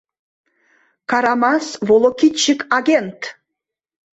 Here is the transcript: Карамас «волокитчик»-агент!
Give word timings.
Карамас 1.09 1.65
«волокитчик»-агент! 1.87 3.21